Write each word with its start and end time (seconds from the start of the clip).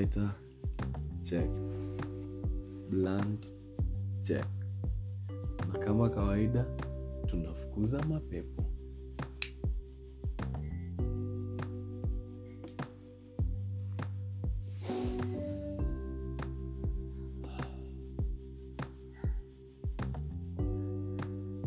lighter 0.00 0.30
check. 1.22 1.48
Blunt. 2.90 3.52
Check. 4.22 4.46
Na 5.72 5.78
kama 5.78 6.08
kawaida 6.08 6.64
tunafukuza 7.26 8.02
mapepo. 8.02 8.64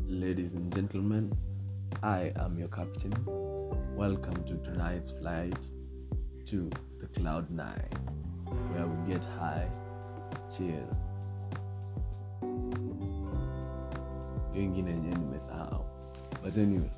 Ladies 0.10 0.56
and 0.56 0.74
gentlemen 0.76 1.30
i 2.02 2.32
am 2.36 2.60
your 2.60 2.70
captain. 2.70 3.14
Welcome 3.96 4.44
to 4.46 4.56
tonight's 4.56 5.12
flight 5.12 5.83
to 6.46 6.70
the 7.00 7.08
cloud 7.08 7.50
nine 7.50 7.90
where 8.72 8.88
we 8.88 9.14
get 9.14 9.24
high 9.24 9.68
chill. 10.50 10.88
Hiyo 14.54 14.64
ingine 14.66 14.94
nimesahau. 14.94 15.86
But 16.44 16.58
anyway. 16.58 16.92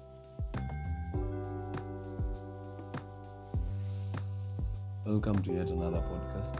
Welcome 5.05 5.41
to 5.43 5.51
yet 5.53 5.69
another 5.69 6.01
podcast. 6.01 6.55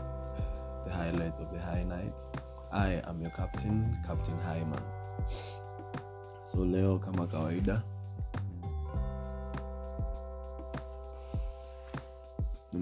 The 0.86 0.91
highlights 0.91 1.39
of 1.39 1.52
the 1.52 1.59
high 1.59 1.83
nights. 1.83 2.27
I 2.72 3.02
am 3.08 3.22
your 3.22 3.31
captain 3.31 3.97
captain 4.05 4.38
highman 4.39 4.83
so 6.45 6.66
leo 6.66 6.99
kama 6.99 7.27
kawaida 7.27 7.81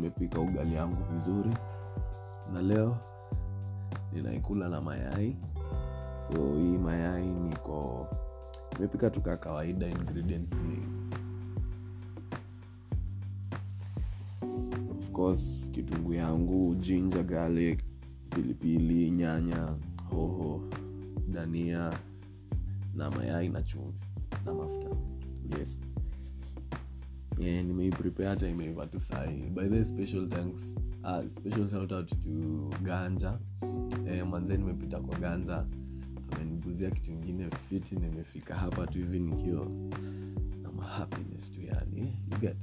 nimepika 0.04 0.40
ugali 0.42 0.76
yangu 0.76 1.04
vizuri. 1.14 1.50
Na 2.54 2.62
leo 2.62 2.98
ninaikula 4.14 4.70
na 4.70 4.82
mayai. 4.82 5.36
So 6.20 6.56
hii 6.56 6.78
mayai 6.78 7.28
niko 7.28 8.08
nimepika 8.76 9.10
tuka 9.10 9.38
kawaida 9.38 9.88
ingredients 9.88 10.54
ni 10.54 10.80
of 15.00 15.12
course 15.12 15.70
kitunguu 15.72 16.14
yangu 16.14 16.76
jinja 16.76 17.24
garlic 17.24 17.84
pilipili 18.30 19.12
nyanya 19.12 19.76
hoho 20.10 20.62
dania 21.34 21.94
na 22.96 23.12
mayai 23.12 23.50
na 23.50 23.64
chumvi 23.64 24.00
na 24.46 24.54
mafuta. 24.54 24.96
Yes 25.60 25.80
yeah, 27.44 27.64
nimeiprepare 27.66 28.50
imeiva 28.50 28.88
tu 28.88 29.00
sahii 29.00 29.50
by 29.50 29.68
the 29.70 29.86
special 29.86 30.28
thanks 30.30 30.76
uh, 31.04 31.28
special 31.28 31.70
shout 31.70 31.92
out 31.92 32.08
to 32.10 32.70
ganja. 32.84 33.40
Eh, 34.08 34.28
manze 34.28 34.58
nimepita 34.58 35.00
kwa 35.00 35.20
ganja. 35.20 35.66
Ameniguzia 36.32 36.92
kitu 36.92 37.12
ingine 37.12 37.50
fiti 37.70 37.96
nimefika 37.96 38.56
hapa 38.56 38.88
tu 38.88 38.98
hivi 38.98 39.20
nikiwa 39.20 39.66
na 40.62 40.72
mahappiness 40.72 41.52
tu 41.52 41.62
yani. 41.62 42.18
You 42.32 42.38
get? 42.40 42.58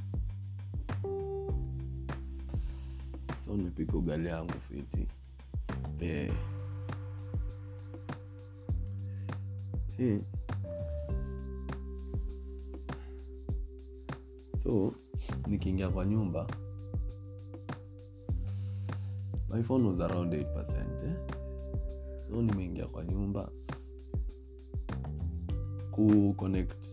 So 3.44 3.56
nimepika 3.56 3.96
ugali 3.96 4.28
yangu 4.28 4.52
fiti 4.68 5.06
eh. 6.00 6.32
Eh. 9.98 10.20
So 14.62 14.94
nikiingia 15.46 15.88
kwa 15.88 16.04
nyumba 16.06 16.46
my 19.48 19.62
phone 19.62 19.88
was 19.88 20.00
around 20.00 20.32
8 20.34 21.04
eh? 21.06 21.14
so 22.28 22.42
nimeingia 22.42 22.86
kwa 22.86 23.04
nyumba 23.04 23.50
kuconnect 25.90 26.86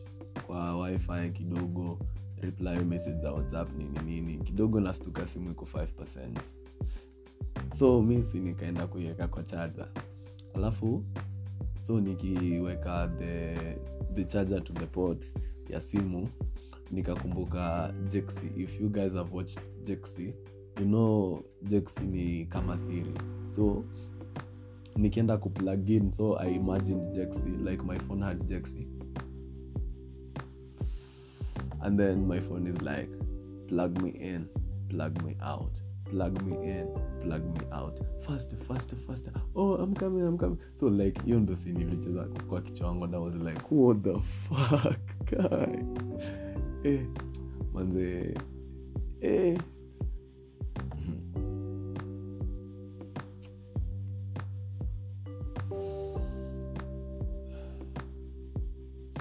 kwa 0.48 0.82
wifi 0.82 1.30
kidogo 1.34 2.00
reply 2.42 2.80
message 2.86 3.22
za 3.22 3.32
whatsapp 3.34 3.70
nini 3.78 4.00
nini 4.22 4.38
kidogo 4.38 4.80
nastuka 4.80 5.28
simu 5.28 5.52
iko 5.52 5.66
5 5.74 6.28
so 7.80 8.02
misi 8.02 8.40
nikaenda 8.40 8.88
kuiweka 8.88 9.28
kwa 9.28 9.44
chaja 9.44 9.88
alafu 10.54 11.04
so 11.84 12.00
nikiweka 12.00 13.08
the, 13.20 13.56
the 14.14 14.24
charger 14.24 14.64
to 14.64 14.74
the 14.74 14.86
port 14.86 15.26
ya 15.70 15.82
simu 15.82 16.30
nikakumbuka 16.92 17.94
jexi 18.12 18.52
if 18.58 18.82
you 18.82 18.90
guys 18.90 19.14
have 19.14 19.36
watched 19.36 19.60
jexi 19.84 20.34
you 20.80 20.86
know 20.86 21.44
jexi 21.64 22.04
ni 22.04 22.46
kama 22.46 22.78
siri. 22.78 23.14
So 23.56 23.84
nikienda 24.96 25.38
kuplugin 25.38 26.12
so 26.12 26.38
i 26.40 26.56
imagined 26.56 27.14
jexi 27.14 27.50
like 27.70 27.84
my 27.84 28.00
phone 28.00 28.26
had 28.26 28.48
jexi 28.48 28.88
and 31.82 32.00
then 32.00 32.26
my 32.28 32.40
phone 32.40 32.68
is 32.70 32.82
like 32.82 33.10
plug 33.68 34.02
me 34.02 34.10
in 34.10 34.48
plug 34.90 35.24
me 35.24 35.36
out 35.42 35.82
plug 36.06 36.42
me 36.44 36.54
in 36.80 36.88
plug 37.22 37.44
me 37.44 37.68
out. 37.72 38.00
Faster 38.22 38.58
faster 38.58 38.96
faster 38.96 39.32
oh 39.56 39.76
i'm 39.76 39.94
coming 39.94 40.26
i'm 40.26 40.38
coming. 40.38 40.58
So 40.74 40.90
like 40.90 41.22
hiyo 41.26 41.40
ndo 41.40 41.56
si 41.56 41.74
nilicheza 41.74 42.28
kwa 42.50 42.62
kichwa 42.62 42.88
wangu 42.88 43.04
and 43.04 43.16
i 43.16 43.22
was 43.22 43.36
like 43.36 43.62
what 43.72 44.02
the 44.04 44.20
fuck 44.20 44.98
guy 45.32 45.84
eh, 46.88 47.06
manze 47.74 48.34
eh. 49.22 49.58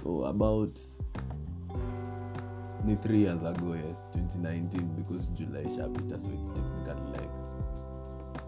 so 0.03 0.25
about 0.25 0.79
ni 2.85 2.95
three 3.03 3.19
years 3.27 3.43
ago 3.43 3.75
yes 3.75 4.11
2019 4.15 4.95
because 4.97 5.27
july 5.35 5.67
ishapita 5.67 6.19
so 6.19 6.31
it's 6.31 6.51
technically 6.51 7.11
like 7.19 7.35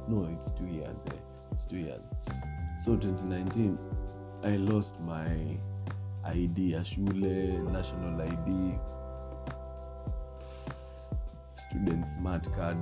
no 0.09 0.23
it's 0.31 0.55
two 0.55 0.67
years 0.67 0.97
eh. 1.11 1.21
it's 1.53 1.67
two 1.67 1.77
years 1.77 2.03
so 2.85 2.95
2019 2.95 3.77
i 4.45 4.57
lost 4.57 4.95
my 5.01 5.59
id 6.35 6.71
ya 6.71 6.85
shule 6.85 7.59
national 7.73 8.21
id 8.21 8.79
student 11.69 12.07
smart 12.07 12.53
card 12.55 12.77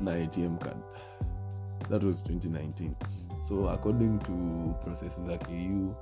na 0.00 0.12
atm 0.12 0.58
card. 0.60 0.76
That 1.88 2.02
was 2.04 2.22
2019 2.22 2.94
so 3.48 3.66
according 3.68 4.18
to 4.20 4.74
process 4.84 5.18
za 5.26 5.36
ku 5.38 5.94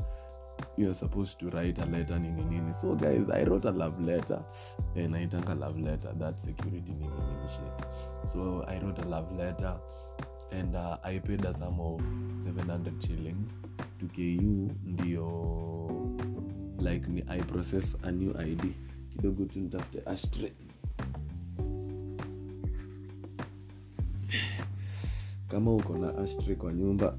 you're 0.77 0.95
supposed 0.95 1.39
to 1.41 1.49
write 1.51 1.79
a 1.79 1.87
letter 1.87 2.19
nini 2.19 2.45
nini. 2.45 2.73
So 2.75 2.95
guys 2.95 3.29
i 3.33 3.43
wrote 3.45 3.65
a 3.65 3.71
love 3.73 3.99
letter 4.01 4.43
and 4.95 5.15
naitanga 5.15 5.59
love 5.59 5.79
letter 5.81 6.13
that 6.19 6.39
security 6.39 6.93
nini 6.93 7.09
so 8.25 8.63
i 8.69 8.79
wrote 8.79 8.99
a 8.99 9.09
love 9.09 9.33
letter 9.37 9.75
and 10.53 10.77
uh, 10.77 10.99
i 11.03 11.19
paid 11.19 11.45
a 11.45 11.55
sum 11.55 11.81
of 11.81 12.01
700 12.45 13.03
shillings 13.03 13.51
to 13.99 14.07
ku 14.07 14.69
ndio 14.85 15.27
like 16.79 17.07
i 17.29 17.41
process 17.43 17.97
a 18.03 18.11
new 18.13 18.33
id 18.41 18.75
kidogo 19.13 19.45
tu 19.45 19.61
nitafute 19.61 20.03
ashtray 20.07 20.53
kama 25.51 25.73
uko 25.75 25.99
na 25.99 26.19
ashtri 26.19 26.57
kwa 26.57 26.73
nyumba 26.73 27.17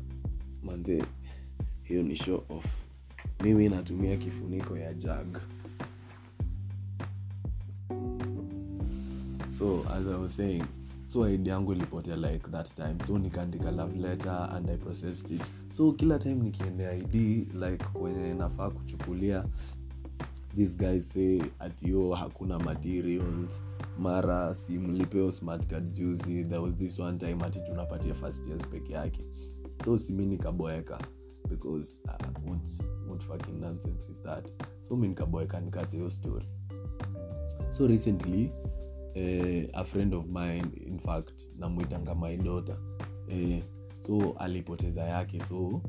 manze 0.63 1.03
hiyo 1.83 2.03
ni 2.03 2.15
show 2.15 2.43
off. 2.49 2.65
Mimi 3.43 3.69
natumia 3.69 4.17
kifuniko 4.17 4.77
ya 4.77 4.93
jag 4.93 5.37
so 9.57 9.83
as 9.89 10.07
i 10.07 10.21
was 10.21 10.35
saying 10.35 10.63
so 11.07 11.29
id 11.29 11.47
yangu 11.47 11.73
ilipotea 11.73 12.15
like 12.15 12.49
that 12.51 12.75
time. 12.75 12.95
So 13.07 13.17
nikaandika 13.19 13.71
love 13.71 13.99
letter 13.99 14.49
and 14.53 14.69
i 14.69 14.77
processed 14.77 15.31
it. 15.31 15.41
So 15.73 15.91
kila 15.91 16.19
time 16.19 16.35
nikiendea 16.35 16.93
id 16.93 17.15
like 17.53 17.85
kwenye 17.93 18.33
nafaa 18.33 18.69
kuchukulia 18.69 19.45
this 20.55 20.75
guys 20.77 21.07
say 21.13 21.41
atio 21.59 22.13
hakuna 22.13 22.59
materials 22.59 23.61
mara 23.99 24.55
si 24.55 24.79
mlipeo 24.79 25.31
smart 25.31 25.67
card 25.67 25.91
juzi 25.91 26.43
there 26.43 26.61
was 26.61 26.75
this 26.75 26.99
one 26.99 27.17
time 27.17 27.43
ati 27.43 27.61
tunapatia 27.61 28.13
first 28.13 28.47
years 28.47 28.61
peke 28.61 28.93
yake. 28.93 29.25
So 29.85 29.97
simi 29.97 30.25
nikaboeka 30.25 30.99
because 31.49 31.97
uh, 32.07 32.27
what, 32.45 32.59
what 33.07 33.23
fucking 33.23 33.59
nonsense 33.61 34.03
is 34.09 34.17
that? 34.23 34.51
So 34.81 34.95
mi 34.95 35.07
nikaboeka 35.07 35.59
nikacha 35.59 35.97
hiyo 35.97 36.09
story. 36.09 36.45
So 37.69 37.87
recently 37.87 38.51
eh, 39.15 39.67
a 39.73 39.83
friend 39.83 40.13
of 40.13 40.25
mine 40.27 40.71
in 40.87 40.99
fact 40.99 41.49
namwitanga 41.57 42.15
my 42.15 42.37
daughter 42.37 42.77
eh, 43.27 43.63
so 43.97 44.35
alipoteza 44.39 45.01
yake 45.01 45.39
so 45.39 45.81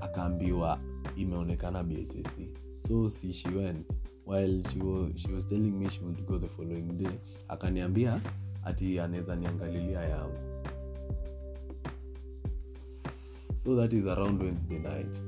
akaambiwa 0.00 0.80
imeonekana 1.16 1.84
bssc 1.84 2.28
so 2.76 3.10
si 3.10 3.32
she 3.32 3.48
went 3.48 3.92
while 4.26 4.62
she 4.72 4.78
was, 4.80 5.12
she 5.20 5.32
was 5.32 5.46
telling 5.46 5.78
me 5.78 5.88
she 5.88 6.00
would 6.00 6.26
go 6.26 6.38
the 6.38 6.48
following 6.48 6.98
day. 6.98 7.18
Akaniambia 7.48 8.20
ati 8.64 9.00
anaweza 9.00 9.36
niangalilia 9.36 10.00
yangu. 10.00 10.38
So 13.56 13.76
that 13.76 13.92
is 13.92 14.06
around 14.06 14.42
wednesday 14.42 14.78
night. 14.78 15.22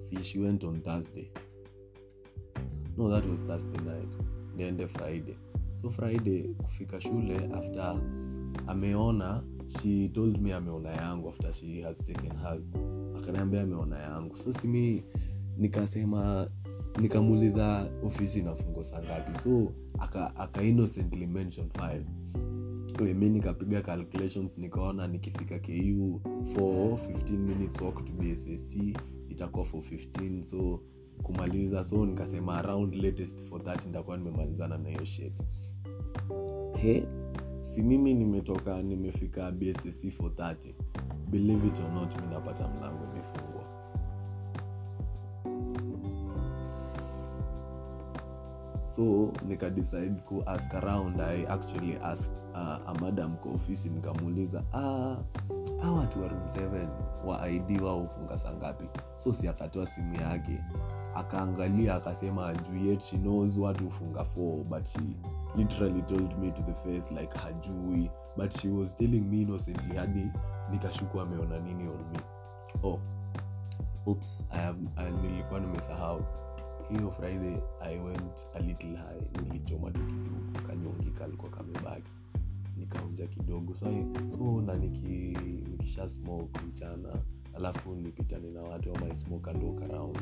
See 0.00 0.22
she 0.22 0.38
went 0.38 0.64
on 0.64 0.80
thursday. 0.80 1.30
No 2.96 3.10
that 3.10 3.24
was 3.26 3.40
thursday 3.40 3.84
night. 3.84 4.16
Niende 4.56 4.88
friday. 4.88 5.36
So 5.74 5.90
friday 5.90 6.54
kufika 6.62 7.00
shule 7.00 7.50
after 7.54 8.00
ameona 8.66 9.42
she 9.66 10.08
told 10.08 10.40
me 10.40 10.52
ameona 10.52 10.90
yangu 10.90 11.28
after 11.28 11.52
she 11.52 11.82
has 11.82 12.04
taken 12.04 12.36
hers. 12.36 12.72
Akaniambia 13.16 13.62
ameona 13.62 13.98
yangu. 13.98 14.36
So 14.36 14.52
simi 14.52 15.04
nikasema 15.58 16.50
nikamuuliza 17.00 17.90
ofisi 18.02 18.38
inafungwa 18.38 18.84
saa 18.84 19.02
ngapi? 19.02 19.38
So 19.42 19.72
aka, 19.98 20.36
aka 20.36 20.62
innocently 20.62 21.26
mention 21.26 21.70
five. 21.70 22.04
Mi 23.14 23.28
nikapiga 23.28 23.82
calculations 23.82 24.58
nikaona 24.58 25.06
nikifika 25.08 25.58
ku 25.58 26.20
for 26.54 26.98
15 26.98 27.38
minutes 27.38 27.80
walk 27.80 28.04
to 28.04 28.12
bssc 28.12 28.96
itakuwa 29.28 29.64
for 29.64 29.80
15 29.80 30.42
so 30.42 30.80
kumaliza 31.22 31.84
so 31.84 32.06
nikasema 32.06 32.54
around 32.58 32.94
latest 32.94 33.42
for 33.44 33.60
30 33.60 33.86
nitakuwa 33.86 34.16
nimemalizana 34.16 34.78
na 34.78 34.88
hiyo 34.88 35.04
shet 35.04 35.42
he 36.76 37.06
si 37.62 37.82
mimi 37.82 38.14
nimetoka 38.14 38.82
nimefika 38.82 39.52
bssc 39.52 40.10
for 40.10 40.30
30 40.30 40.74
believe 41.30 41.66
it 41.66 41.78
or 41.80 41.92
not 41.92 42.14
mi 42.22 42.68
mlango 42.68 43.06
so 48.96 49.32
nikadecide 49.48 50.20
ku 50.24 50.42
ask 50.46 50.74
around 50.74 51.20
i 51.20 51.46
actually 51.48 51.98
asked 52.02 52.38
uh, 52.54 52.90
a 52.90 52.94
madam 53.00 53.36
kwa 53.36 53.52
ofisi 53.52 53.88
nikamuuliza 53.88 54.64
ah, 54.72 55.16
watu 55.96 56.22
wa 56.22 56.28
room 56.28 56.42
7 56.42 56.88
wa 57.26 57.86
wao 57.86 58.00
hufunga 58.00 58.38
saa 58.38 58.52
ngapi? 58.52 58.84
So 59.14 59.32
si 59.32 59.48
akatoa 59.48 59.86
simu 59.86 60.14
yake. 60.14 60.60
Akaangalia 61.14 61.94
akasema 61.94 62.54
juu 62.54 62.86
yet 62.88 63.02
she 63.02 63.16
knows 63.18 63.58
watu 63.58 63.84
hufunga 63.84 64.20
4 64.20 64.64
but 64.64 64.88
she 64.88 64.98
literally 65.56 66.02
told 66.02 66.38
me 66.38 66.50
to 66.50 66.62
the 66.62 66.74
face 66.74 67.14
like 67.20 67.38
hajui. 67.38 68.10
But 68.36 68.60
she 68.60 68.68
was 68.68 68.96
telling 68.96 69.20
me 69.20 69.42
innocently 69.42 69.96
hadi 69.96 70.30
nikashuku 70.70 71.20
ameona 71.20 71.58
nini 71.58 71.88
on 71.88 71.98
me. 72.12 72.18
Oh 72.82 73.00
oops 74.06 74.44
I 74.50 74.58
have, 74.58 74.78
nilikuwa 75.22 75.60
nimesahau. 75.60 76.24
Hiyo 76.88 77.10
friday 77.10 77.58
i 77.80 77.98
went 77.98 78.46
a 78.54 78.60
nilichoma 78.84 79.90
tu 79.90 80.00
kidogo 80.00 80.66
kanyongi 80.66 81.10
kalikuwa 81.10 81.50
kamebaki. 81.50 82.16
Nikaonja 82.76 83.26
kidogo. 83.26 83.74
So, 83.74 83.86
so 84.28 84.60
na 84.62 84.74
niki, 84.76 85.36
nikisha 85.70 86.08
smoke 86.08 86.60
mchana 86.68 87.18
alafu 87.56 87.94
nipitane 87.94 88.50
na 88.50 88.60
watu 88.62 88.94
ama 88.96 89.14
smoke 89.16 89.50
and 89.50 89.62
walk 89.62 89.82
around. 89.82 90.18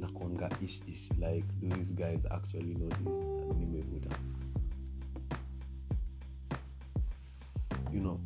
Na 0.00 0.08
kuanga 0.08 0.50
ish 0.64 0.82
ish 0.88 1.10
like 1.10 1.44
do 1.60 1.68
these 1.76 1.94
guys 1.94 2.26
actually 2.30 2.74
notice 2.74 3.10
nimevuta. 3.58 4.10
You 7.92 8.00
know? 8.00 8.20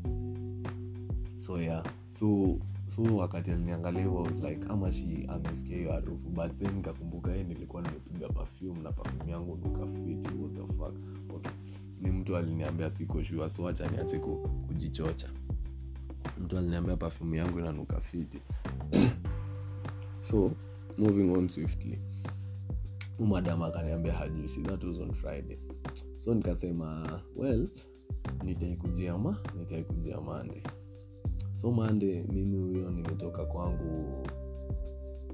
So 1.36 1.56
yeah. 1.60 1.82
So 2.12 2.58
so 2.86 3.02
wakati 3.16 3.50
aliniangalia 3.50 4.02
hivyo, 4.02 4.18
I 4.18 4.22
was 4.28 4.42
like 4.42 4.66
ama 4.68 4.92
shi 4.92 5.24
amesikia 5.28 5.76
hiyo 5.76 5.92
harufu. 5.92 6.28
But 6.28 6.58
then 6.58 6.74
nikakumbuka 6.74 7.30
ye 7.32 7.44
nilikuwa 7.44 7.82
nimepiga 7.82 8.28
perfume 8.28 8.80
na 8.82 8.92
perfume 8.92 9.32
yangu 9.32 9.56
nukafiti 9.56 10.28
what 10.34 10.54
the 10.54 10.74
fuck? 10.74 10.94
Okay. 11.36 11.52
ni 12.00 12.10
mtu 12.10 12.36
aliniambia 12.36 12.90
siko 12.90 13.22
shua 13.22 13.50
so 13.50 13.62
wacha 13.62 13.88
niache 13.88 14.18
kujichocha. 14.18 15.28
Mtu 16.44 16.58
aliniambia 16.58 16.96
perfume 16.96 17.38
yangu 17.38 17.58
inanuka 17.58 18.00
fiti 18.00 18.40
so 20.30 20.50
moving 20.98 21.30
on 21.36 21.48
swiftly. 21.48 21.98
Umadam 23.18 23.62
akaniambia 23.62 24.12
hajui 24.12 24.48
that 24.62 24.84
was 24.84 24.98
on 24.98 25.12
friday. 25.12 25.58
So 26.18 26.34
nikasema 26.34 27.20
well 27.36 27.68
nitaikujia 28.44 29.18
ma 29.18 29.38
nitaikujia 29.58 30.20
mande 30.20 30.62
so 31.66 31.72
mande 31.72 32.24
mimi 32.32 32.58
huyo 32.58 32.90
nimetoka 32.90 33.44
kwangu 33.44 34.26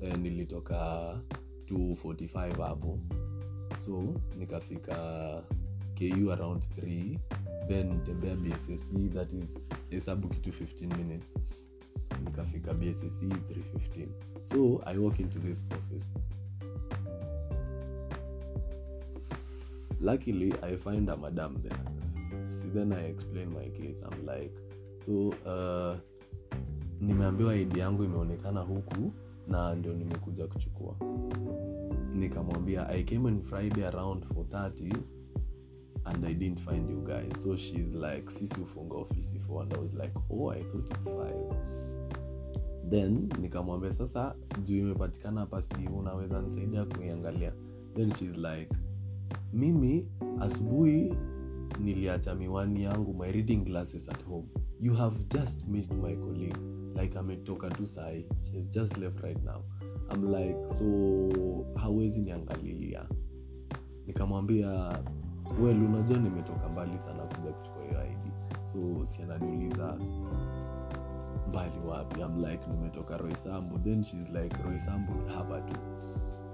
eh, 0.00 0.18
nilitoka 0.18 0.76
245 1.66 2.62
hapo. 2.62 2.98
So 3.84 4.14
nikafika 4.38 4.94
ku 5.98 6.30
around 6.32 6.62
3 6.78 7.18
then 7.68 8.02
tembea 8.02 8.36
bsse 8.36 8.76
that 9.14 9.32
is 9.32 9.68
hesabu 9.90 10.28
kitu 10.28 10.50
15 10.50 10.96
minutes. 10.96 11.26
Nikafika 12.24 12.74
bsse 12.74 13.06
315 13.26 14.08
so 14.42 14.82
i 14.86 14.98
walk 14.98 15.20
into 15.20 15.38
this 15.38 15.64
office. 15.70 16.10
Luckily 20.00 20.54
i 20.62 20.76
find 20.76 21.10
a 21.10 21.16
madam 21.16 21.62
there. 21.62 21.84
See 22.48 22.68
then 22.68 22.92
i 22.92 23.08
explain 23.10 23.48
my 23.52 23.68
case. 23.68 24.02
I'm 24.02 24.26
like 24.26 24.56
so 25.04 25.34
uh, 25.46 26.11
nimeambiwa 27.02 27.56
id 27.56 27.76
yangu 27.76 28.04
imeonekana 28.04 28.60
huku 28.60 29.12
na 29.48 29.74
ndio 29.74 29.94
nimekuja 29.94 30.46
kuchukua. 30.46 30.96
Nikamwambia 32.14 32.88
i 32.88 33.04
came 33.04 33.28
on 33.28 33.42
friday 33.42 33.84
around 33.86 34.24
430 34.24 34.96
and 36.04 36.24
i 36.24 36.34
didn't 36.34 36.60
find 36.60 36.90
you 36.90 37.02
guys. 37.04 37.42
So 37.42 37.56
shes 37.56 37.94
like 37.94 38.30
sisi 38.30 38.60
ufunga 38.60 38.94
ofisi 38.94 39.38
4 39.48 39.62
and 39.62 39.74
i 39.74 39.80
was 39.80 39.94
like 39.94 40.12
oh 40.30 40.50
i 40.52 40.64
thought 40.64 40.90
it's 40.90 41.08
5 41.08 41.54
then 42.90 43.28
nikamwambia 43.40 43.92
sasa 43.92 44.34
juu 44.62 44.78
imepatikana 44.78 45.40
hapa 45.40 45.62
si 45.62 45.74
unaweza 45.98 46.42
nisaidia 46.42 46.84
kuiangalia 46.84 47.52
then 47.94 48.12
shes 48.12 48.36
like 48.36 48.68
mimi 49.52 50.06
asubuhi 50.40 51.14
niliacha 51.80 52.34
miwani 52.34 52.82
yangu 52.82 53.14
my 53.14 53.32
reading 53.32 53.64
glasses 53.64 54.08
at 54.08 54.24
home. 54.24 54.46
You 54.80 54.94
have 54.94 55.16
just 55.34 55.68
missed 55.68 55.94
my 55.98 56.16
colleague 56.16 56.58
like 57.00 57.18
ametoka 57.18 57.70
tu 57.70 57.86
sahi 57.86 58.26
shes 58.40 58.70
just 58.70 58.96
left 58.98 59.20
right 59.20 59.42
now. 59.44 59.62
I'm 60.14 60.24
like 60.24 60.68
so 60.68 60.84
hawezi 61.74 62.20
niangalilia. 62.20 63.06
Nikamwambia 64.06 64.98
well 65.62 65.82
unajua 65.82 66.18
nimetoka 66.18 66.68
mbali 66.68 66.98
sana 66.98 67.22
kuja 67.26 67.52
kuchukua 67.52 67.82
hiyo 67.84 68.12
id 68.12 68.32
so 68.62 69.06
siananiuliza 69.06 69.98
mbali 71.48 71.78
wapi? 71.88 72.20
I'm 72.20 72.44
like 72.44 72.66
nimetoka 72.70 73.16
roisambu 73.16 73.78
then 73.78 74.02
shes 74.02 74.30
like 74.30 74.56
roisambu 74.62 75.12
hapa 75.34 75.60
tu. 75.60 75.74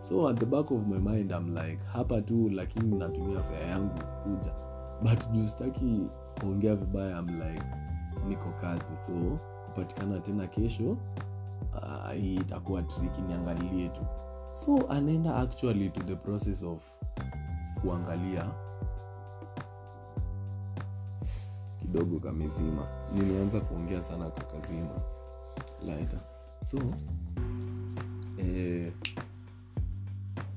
So 0.08 0.28
at 0.28 0.38
the 0.40 0.46
back 0.46 0.70
of 0.70 0.86
my 0.86 0.98
mind 0.98 1.30
I'm 1.32 1.54
like 1.54 1.84
hapa 1.92 2.20
tu 2.22 2.48
lakini 2.50 2.98
natumia 2.98 3.42
fea 3.42 3.60
yangu 3.66 3.94
kuja. 4.22 4.52
But 5.02 5.30
juu 5.32 5.46
sitaki 5.46 6.06
kuongea 6.40 6.76
vibaya 6.76 7.18
I'm 7.18 7.28
like 7.28 7.64
niko 8.28 8.50
kazi. 8.60 8.96
So 9.06 9.38
kupatikana 9.82 10.20
tena 10.20 10.46
kesho 10.46 10.90
uh, 10.90 12.12
hii 12.20 12.34
itakuwa 12.34 12.82
triki 12.82 13.20
niangalie 13.22 13.88
tu. 13.88 14.00
So 14.54 14.86
anaenda 14.88 15.36
actually 15.36 15.90
to 15.90 16.00
the 16.00 16.16
process 16.16 16.62
of 16.62 16.82
kuangalia. 17.80 18.50
Kidogo 21.80 22.20
kamezima. 22.20 22.86
Nimeanza 23.14 23.60
kuongea 23.60 24.02
sana 24.02 24.30
kakazima 24.30 25.00
laita 25.86 26.20
so 26.70 26.78
eh, 28.38 28.92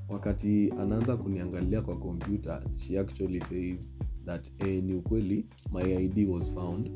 wakati 0.08 0.72
anaanza 0.80 1.16
kuniangalia 1.16 1.82
kwa 1.82 1.96
kompyuta 1.96 2.62
she 2.72 2.98
actually 2.98 3.40
says 3.40 3.90
that 4.26 4.50
eh, 4.58 4.84
ni 4.84 4.94
ukweli 4.94 5.46
my 5.72 6.04
id 6.04 6.28
was 6.28 6.44
found 6.54 6.90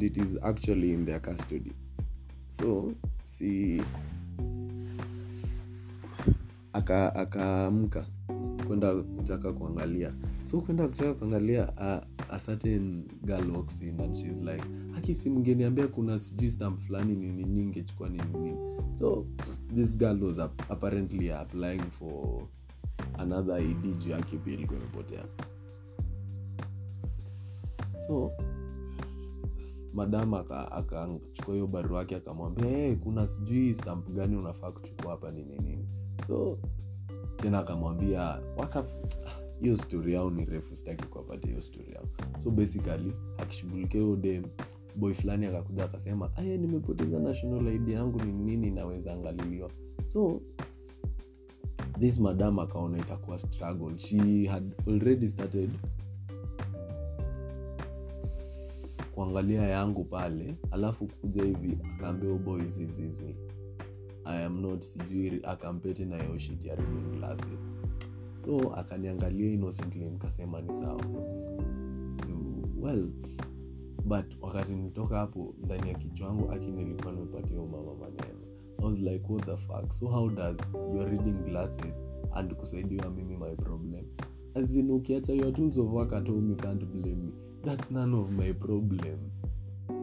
and 0.00 0.16
it 0.16 0.16
is 0.16 0.38
actually 0.42 0.92
in 0.92 1.04
their 1.04 1.20
custody. 1.20 1.72
So 2.48 2.94
si 3.22 3.82
aka 6.72 7.14
akaamka 7.14 8.06
kwenda 8.66 8.94
kutaka 8.94 9.52
kuangalia. 9.52 10.12
So 10.42 10.60
kwenda 10.60 10.88
kutaka 10.88 11.14
kuangalia 11.14 11.72
a, 11.76 12.02
a 12.30 12.38
certain 12.38 13.08
girl 13.24 13.50
walks 13.50 13.80
in 13.82 14.00
and 14.00 14.16
she's 14.16 14.42
like 14.42 14.64
haki 14.94 15.14
si 15.14 15.30
mngeniambia 15.30 15.86
kuna 15.88 16.18
sijui 16.18 16.50
stamp 16.50 16.78
fulani 16.78 17.16
nini 17.16 17.44
ningechukua 17.44 18.08
nini 18.08 18.24
nini 18.38 18.56
so 18.98 19.26
this 19.74 19.96
girl 19.96 20.24
was 20.24 20.38
up, 20.38 20.70
apparently 20.70 21.30
applying 21.32 21.90
for 21.98 22.42
another 23.18 23.58
id 23.62 23.96
juu 23.98 24.10
yake 24.10 24.36
pia 24.38 24.54
ilikuwa 24.54 24.78
imepotea. 24.78 25.24
So 28.06 28.32
madam 29.92 30.34
akachukua 30.34 31.54
hiyo 31.54 31.66
barua 31.66 31.98
yake 31.98 32.16
akamwambia 32.16 32.66
hey, 32.66 32.94
kuna 32.96 33.26
sijui 33.26 33.74
stamp 33.74 34.08
gani 34.10 34.36
unafaa 34.36 34.72
kuchukua 34.72 35.10
hapa 35.10 35.30
nini 35.30 35.58
nini. 35.58 35.88
So 36.26 36.58
tena 37.36 37.58
akamwambia 37.58 38.40
waka 38.56 38.84
hiyo 39.62 39.76
stori 39.76 40.14
yao 40.14 40.30
ni 40.30 40.44
refu 40.44 40.76
sitaki 40.76 41.06
kuwapatia 41.06 41.50
hiyo 41.50 41.62
stori 41.62 41.92
yao. 41.92 42.04
So 42.38 42.50
basically 42.50 43.12
akishughulikia 43.38 44.00
hiyo 44.00 44.16
dem 44.16 44.44
boy 44.96 45.14
fulani 45.14 45.46
akakuja 45.46 45.84
akasema 45.84 46.36
aya 46.36 46.56
nimepoteza 46.56 47.18
national 47.18 47.74
id 47.74 47.88
yangu 47.88 48.24
ni 48.24 48.32
nini 48.32 48.70
naweza 48.70 49.12
angaliliwa. 49.12 49.70
So 50.06 50.40
this 51.98 52.18
madam 52.20 52.58
akaona 52.58 52.98
itakuwa 52.98 53.38
struggle. 53.38 53.98
She 53.98 54.46
had 54.46 54.74
already 54.86 55.28
started 55.28 55.70
kuangalia 59.20 59.62
yangu 59.62 60.04
pale 60.04 60.56
alafu 60.70 61.06
kuja 61.06 61.44
hivi 61.44 61.78
akaambia 61.94 62.34
boys 62.34 62.78
hizizi 62.78 63.34
i 64.24 64.44
am 64.44 64.60
not 64.60 64.82
sijui 64.82 65.40
akampeti 65.42 66.04
na 66.04 66.24
so 68.44 68.74
akaniangalia 68.74 69.50
innocently 69.50 70.10
nikasema 70.10 70.60
ni 70.60 70.68
sawa. 70.68 71.00
Well 72.80 73.08
but 74.04 74.24
wakati 74.40 74.74
nitoka 74.74 75.18
hapo 75.18 75.54
ndani 75.64 75.88
ya 75.88 75.94
kichwa 75.94 76.26
wangu 76.28 76.50
aki 76.52 76.70
nilikuwa 76.70 77.12
nimepatia 77.12 77.60
umama 77.60 77.94
maneno. 77.94 78.40
I 78.78 78.84
was 78.86 78.98
like 78.98 79.24
what 79.28 79.46
the 79.46 79.56
fuck? 79.56 79.92
So 79.92 80.08
how 80.08 80.30
does 80.30 80.56
your 80.94 81.10
reading 81.10 81.44
glasses 81.44 81.94
and 82.32 82.54
kusaidiwa 82.54 83.10
mimi 83.10 83.36
my 83.36 83.56
problem? 83.56 84.04
Azin 84.54 84.90
ukiacha 84.90 85.32
your 85.32 85.52
tools 85.52 85.78
of 85.78 85.92
work 85.92 86.12
at 86.12 86.28
home 86.28 86.50
you 86.50 86.56
can't 86.56 86.84
blame 86.84 87.16
me 87.16 87.49
that's 87.62 87.90
none 87.90 88.14
of 88.14 88.30
my 88.32 88.52
problem. 88.52 89.30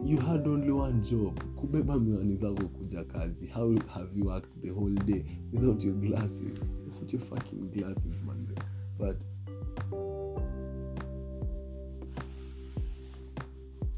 You 0.04 0.18
had 0.18 0.46
only 0.46 0.70
one 0.70 1.02
job 1.02 1.40
kubeba 1.56 1.98
miwani 1.98 2.36
zako 2.36 2.68
kuja 2.68 3.04
kazi. 3.04 3.46
How 3.46 3.74
have 3.94 4.16
you 4.18 4.24
worked 4.26 4.60
the 4.62 4.68
whole 4.70 4.94
day 4.94 5.24
without 5.52 5.84
your 5.84 5.94
glasses? 5.94 6.60
Without 6.86 7.12
your 7.12 7.22
fucking 7.22 7.70
glasses 7.70 8.14
manze 8.26 8.54
but 8.98 9.16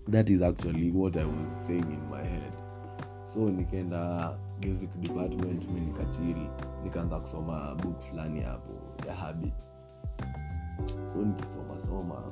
that 0.09 0.29
is 0.29 0.43
actually 0.43 0.90
what 0.90 1.17
i 1.17 1.25
was 1.25 1.67
saying 1.67 1.90
in 1.93 2.11
my 2.11 2.23
head. 2.23 2.52
So 3.25 3.38
nikaenda 3.50 4.38
music 4.64 4.90
department 5.00 5.69
mi 5.71 5.81
nikachili 5.81 6.50
nikaanza 6.85 7.21
kusoma 7.21 7.75
book 7.75 8.00
fulani 8.00 8.40
hapo 8.40 8.73
ya 9.07 9.14
habits. 9.14 9.64
So 11.12 11.19
nikisoma 11.23 11.81
soma 11.81 12.23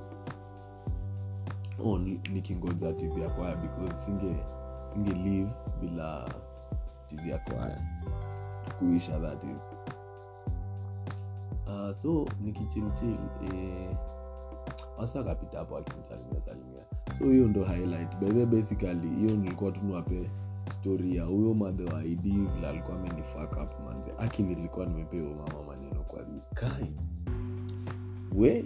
oh, 1.85 1.99
nikingoja 2.33 2.93
tizi 2.93 3.21
ya 3.21 3.29
kwaya 3.29 3.57
because 3.57 3.95
singe 4.05 4.37
singe 4.93 5.13
live 5.13 5.51
bila 5.81 6.29
tizi 7.07 7.31
ya 7.31 7.39
kwaya 7.39 7.83
kuisha 8.79 9.19
that 9.21 9.45
is. 9.45 9.57
Uh, 11.67 11.93
so 11.97 12.27
nikichilchil 12.41 13.17
eh, 13.53 13.97
wasi 14.99 15.19
akapita 15.19 15.59
hapo 15.59 15.77
akinisalimia 15.77 16.41
salimia. 16.41 16.85
So 17.19 17.25
hiyo 17.25 17.49
ndo 17.49 17.65
highlight. 17.65 18.17
Bethe 18.17 18.47
basically 18.47 19.09
hiyo 19.09 19.37
nilikuwa 19.37 19.73
tunwape 19.73 20.31
story 20.73 21.17
ya 21.17 21.25
huyo 21.25 21.55
madhe 21.55 21.85
wa 21.85 22.05
id 22.05 22.21
vile 22.23 22.69
alikuwa 22.69 22.97
amenifak 22.97 23.53
up 23.53 23.81
manze. 23.85 24.13
Aki 24.19 24.43
nilikuwa 24.43 24.87
nimepea 24.87 25.23
mama 25.23 25.63
maneno 25.67 26.03
kwa 26.03 26.21
kai. 26.55 26.93
We 28.37 28.65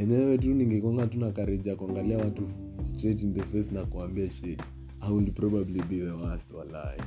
enyewe 0.00 0.38
tu 0.38 0.54
ningekonga 0.54 1.06
tuna 1.06 1.32
kareja 1.32 1.76
kuangalia 1.76 2.18
watu 2.18 2.42
straight 2.82 3.22
in 3.22 3.34
the 3.34 3.42
face 3.42 3.74
na 3.74 3.84
kuambia 3.84 4.30
shit. 4.30 4.60
I 5.00 5.12
will 5.12 5.30
probably 5.32 5.82
be 5.82 5.96
the 5.98 6.10
worst 6.10 6.52
walai 6.52 6.98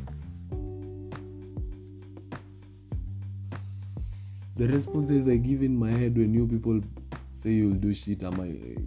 the 4.55 4.67
responses 4.67 5.27
i 5.27 5.37
give 5.37 5.65
in 5.65 5.77
my 5.77 5.91
head 5.91 6.17
when 6.17 6.35
you 6.35 6.47
people 6.47 6.81
say 7.43 7.51
you'll 7.57 7.79
do 7.79 7.93
shit 7.93 8.23
ama 8.23 8.45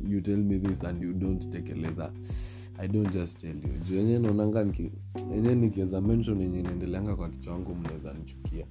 you 0.09 0.21
tell 0.21 0.37
me 0.37 0.59
this 0.59 0.85
and 0.85 1.03
you 1.03 1.13
don't 1.13 1.51
tekeleza 1.51 2.13
i 2.79 2.89
don't 2.89 3.13
just 3.13 3.39
tell 3.41 3.57
you. 3.57 3.79
Juu 3.89 3.95
enyewe 4.01 4.19
naonanga 4.19 4.67
enyewe 5.35 5.55
nikiweza 5.55 6.01
mention 6.01 6.41
enye 6.43 6.63
naendeleanga 6.63 7.17
kwa 7.17 7.29
kichwa 7.29 7.53
wangu 7.53 7.75
mnaweza 7.75 8.13
nichukia. 8.15 8.67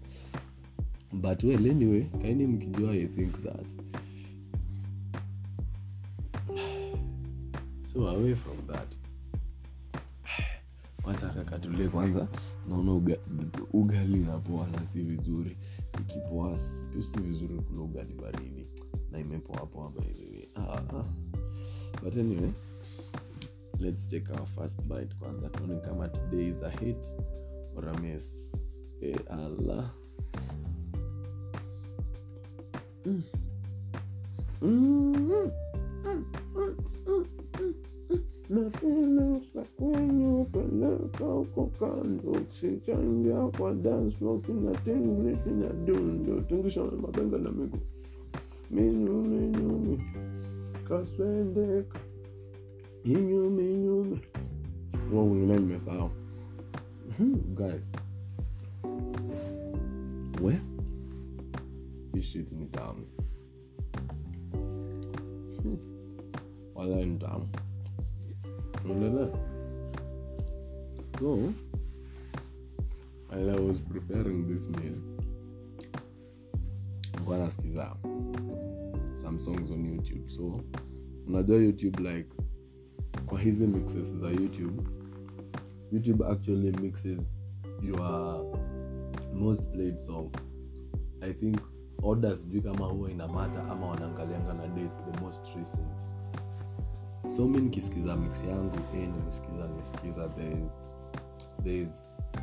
But 1.14 1.44
well 1.44 1.70
anyway 1.72 2.04
kaini 2.22 2.48
mkijua 2.48 2.94
i 2.96 3.08
think 3.08 3.32
that 3.44 3.66
so 7.96 8.08
away 8.08 8.36
from 8.36 8.58
that. 8.68 8.96
Wacha 11.04 11.30
kakatulie 11.30 11.88
kwanza. 11.88 12.28
Naona 12.70 12.94
uga, 12.94 13.18
ugali 13.74 14.18
napoa 14.20 14.68
na 14.68 14.88
si 14.88 15.02
vizuri. 15.02 15.58
Ikipoa 16.02 16.60
si 17.00 17.20
vizuri 17.20 17.56
kula 17.60 17.82
ugali 17.82 18.14
baridi. 18.14 18.68
Na 19.12 19.20
imepoapoa 19.20 19.90
bahivi 19.90 20.50
ah, 20.56 20.78
ah. 20.78 21.06
but 22.04 22.18
anyway 22.18 22.52
let's 23.80 24.08
take 24.08 24.32
our 24.34 24.46
first 24.46 24.82
bite 24.82 25.16
kwanza. 25.20 25.50
Tuone 25.50 25.80
kama 25.80 26.10
today 26.10 26.48
is 26.48 26.64
a 26.64 26.70
hit 26.70 27.06
or 27.76 27.90
a 27.90 28.00
miss. 28.00 28.26
E 29.02 29.16
allah. 29.30 29.90
Mm. 33.06 33.24
Mm-hmm. 34.62 35.52
Na 38.50 38.70
feelings 38.78 39.46
like 39.56 39.68
when 39.80 40.20
you 40.22 40.48
can 40.54 40.80
look 40.80 41.20
out 41.22 41.48
for 41.56 41.68
candles 41.80 42.46
Sitting 42.52 43.24
there 43.24 43.50
for 43.58 43.74
dance, 43.74 44.14
walking 44.22 44.70
a 44.70 44.78
thing, 44.86 45.26
looking 45.26 45.64
a 45.64 45.74
dundo 45.86 46.42
Tungisha 46.48 46.84
mapenzi 46.84 47.38
na 47.38 47.52
miguu 47.52 47.80
Minu, 48.72 49.22
minu, 49.24 49.80
minu 49.80 50.04
Kaswendeka 50.88 52.00
Inyu, 53.04 53.50
minu, 53.50 54.04
minu 54.04 54.20
Wao 55.14 55.26
wengine 55.30 55.58
nimesahau 55.58 56.10
Guys. 57.56 57.86
We 60.42 60.60
Hii 62.14 62.22
shit 62.22 62.52
ni 62.52 62.66
tamu 62.66 63.06
Wala 66.76 67.06
ni 67.06 67.18
tamu 67.18 67.48
endelea 68.90 69.30
so 71.20 71.36
while 73.32 73.50
i 73.52 73.68
was 73.68 73.82
preparing 73.82 74.48
this 74.48 74.70
meal 74.70 74.98
nikuwa 77.18 77.38
nasikiza 77.38 77.96
some 79.22 79.40
songs 79.40 79.72
on 79.72 79.86
youtube. 79.86 80.28
So 80.30 80.62
unajua 81.28 81.58
youtube 81.58 82.04
like 82.04 82.30
kwa 83.26 83.40
hizi 83.40 83.68
mixes 83.68 84.16
za 84.16 84.30
youtube 84.30 84.84
youtube 85.92 86.26
actually 86.26 86.72
mixes 86.72 87.36
your 87.82 88.46
most 89.34 89.68
played 89.70 89.98
song 89.98 90.30
i 91.22 91.34
think 91.34 91.58
order 92.04 92.38
sijui 92.38 92.62
kama 92.62 92.86
huwa 92.86 93.12
inamata 93.12 93.68
ama 93.68 93.88
wanaangalianga 93.88 94.54
na 94.54 94.68
dates 94.68 95.02
the 95.12 95.22
most 95.22 95.56
recent 95.56 96.08
so 97.28 97.48
mi 97.48 97.62
nikisikiza 97.62 98.16
mix 98.16 98.44
yangu 98.44 98.76
eh, 98.96 99.10
nimesikiza 99.10 99.68
nimesikiza 99.68 100.30
there's 101.64 102.34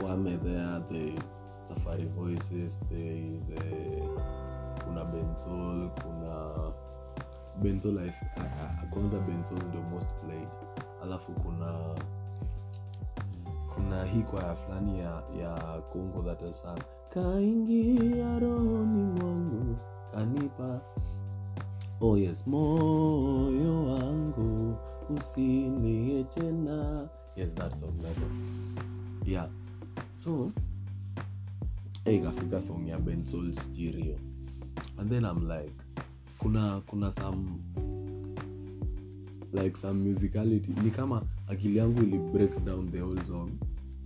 kwame 0.00 0.36
there 0.38 0.80
there's 0.90 1.42
safari 1.58 2.06
voices 2.06 2.82
there's 2.88 3.48
uh, 3.48 4.08
kuna 4.84 5.04
benzol 5.04 5.90
kuna 5.90 6.54
benzol 7.62 7.94
life 8.04 8.26
kwanza 8.90 9.20
benzol 9.20 9.58
ndio 9.68 9.82
most 9.82 10.08
played. 10.24 10.48
Alafu 11.02 11.32
kuna 11.32 11.94
kuna 13.74 14.04
hii 14.04 14.22
kwaya 14.22 14.54
fulani 14.56 15.00
ya 15.00 15.22
ya 15.40 15.80
congo 15.92 16.22
that 16.22 16.50
sang 16.52 16.78
kaingia 17.08 18.38
rohoni 18.38 19.02
mwangu 19.04 19.76
kanipa 20.12 20.80
oh 22.00 22.18
yes 22.18 22.46
moyo 22.46 23.84
wangu 23.84 24.76
usilie 25.10 26.24
tena. 26.24 27.08
Yes 27.36 27.48
that 27.54 27.72
song 27.72 27.94
that 28.02 28.16
yeah. 29.24 29.48
So 30.24 30.52
ikafika 32.04 32.62
song 32.62 32.88
ya 32.88 32.98
bensol 32.98 33.54
stereo. 33.54 34.16
And 34.98 35.10
then 35.10 35.24
i'm 35.24 35.48
like 35.48 35.84
kuna 36.38 36.82
kuna 36.86 37.12
some 37.12 37.62
like 39.52 39.76
some 39.76 40.04
musicality. 40.04 40.72
Ni 40.84 40.90
kama 40.90 41.22
akili 41.48 41.78
yangu 41.78 42.02
ili 42.02 42.18
break 42.18 42.64
down 42.64 42.90
the 42.90 43.00
whole 43.00 43.24
song 43.26 43.50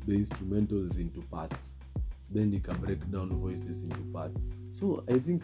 the 0.07 0.15
instrumentals 0.15 0.99
into 0.99 1.21
parts. 1.21 1.75
Then 2.35 2.55
ika 2.55 2.75
break 2.75 3.11
down 3.11 3.29
voices 3.29 3.83
into 3.83 4.01
parts. 4.13 4.41
So 4.71 5.05
i 5.09 5.19
think 5.19 5.43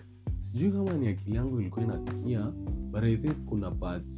sijui 0.52 0.73
kama 0.73 0.93
ni 0.93 1.09
akili 1.09 1.37
yangu 1.37 1.61
ilikuwa 1.61 1.85
inasikia 1.85 2.52
but 2.93 3.02
i 3.02 3.17
think 3.17 3.37
kuna 3.45 3.71
parts. 3.71 4.17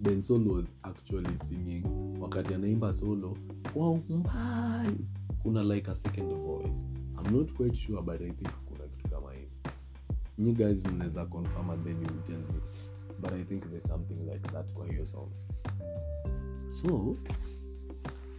Ben 0.00 0.22
solo 0.22 0.52
was 0.54 0.66
actually 0.82 1.38
singing. 1.48 1.84
Wakati 2.20 2.54
anaimba 2.54 2.92
solo 2.94 3.36
kwa 3.72 3.90
umbali 3.90 5.06
kuna 5.42 5.62
like 5.64 5.90
a 5.90 5.94
second 5.94 6.34
voice. 6.34 6.82
I'm 7.18 7.36
not 7.36 7.52
quite 7.52 7.74
sure 7.76 8.02
but 8.02 8.20
i 8.20 8.30
think 8.30 8.50
kuna 8.64 8.88
kitu 8.88 9.08
kama 9.10 9.32
hivi. 9.32 9.50
You 10.38 10.52
guys 10.54 10.84
mnaweza 10.84 11.26
confirm 11.26 11.70
and 11.70 11.84
then 11.84 11.96
you 12.02 12.22
tell 12.24 12.38
me. 12.38 12.60
But 13.20 13.32
i 13.32 13.44
think 13.44 13.70
there's 13.70 13.88
something 13.88 14.14
like 14.32 14.48
that 14.52 14.72
kwa 14.72 14.86
hiyo 14.86 15.06
song. 15.06 15.28
So 16.70 17.16